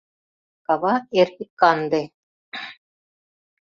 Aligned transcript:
—Кава 0.65 0.95
эре 1.19 1.45
канде. 1.59 2.01